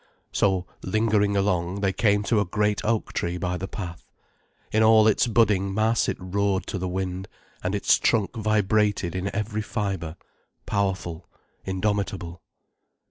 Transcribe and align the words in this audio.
So 0.31 0.65
lingering 0.81 1.37
along, 1.37 1.81
they 1.81 1.93
came 1.93 2.23
to 2.23 2.39
a 2.39 2.45
great 2.45 2.83
oak 2.83 3.13
tree 3.13 3.37
by 3.37 3.57
the 3.57 3.67
path. 3.67 4.09
In 4.71 4.81
all 4.81 5.05
its 5.07 5.27
budding 5.27 5.71
mass 5.75 6.09
it 6.09 6.17
roared 6.19 6.65
to 6.69 6.79
the 6.79 6.87
wind, 6.87 7.27
and 7.63 7.75
its 7.75 7.99
trunk 7.99 8.35
vibrated 8.35 9.13
in 9.15 9.29
every 9.35 9.61
fibre, 9.61 10.15
powerful, 10.65 11.29
indomitable. 11.65 12.41